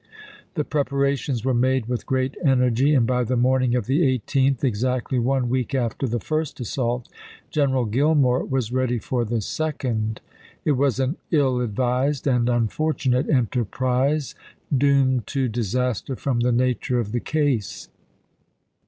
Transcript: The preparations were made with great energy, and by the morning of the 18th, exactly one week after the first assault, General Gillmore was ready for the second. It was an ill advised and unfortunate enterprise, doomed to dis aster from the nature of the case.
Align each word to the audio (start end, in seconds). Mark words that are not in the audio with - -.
The 0.55 0.63
preparations 0.63 1.45
were 1.45 1.53
made 1.53 1.85
with 1.85 2.07
great 2.07 2.35
energy, 2.43 2.95
and 2.95 3.05
by 3.05 3.23
the 3.23 3.37
morning 3.37 3.75
of 3.75 3.85
the 3.85 4.01
18th, 4.17 4.63
exactly 4.63 5.19
one 5.19 5.47
week 5.47 5.75
after 5.75 6.07
the 6.07 6.19
first 6.19 6.59
assault, 6.59 7.07
General 7.51 7.85
Gillmore 7.85 8.45
was 8.49 8.71
ready 8.71 8.97
for 8.97 9.23
the 9.23 9.41
second. 9.41 10.19
It 10.65 10.71
was 10.71 10.99
an 10.99 11.17
ill 11.29 11.61
advised 11.61 12.25
and 12.25 12.49
unfortunate 12.49 13.29
enterprise, 13.29 14.33
doomed 14.75 15.27
to 15.27 15.47
dis 15.47 15.75
aster 15.75 16.15
from 16.15 16.39
the 16.39 16.51
nature 16.51 16.97
of 16.99 17.11
the 17.11 17.19
case. 17.19 17.87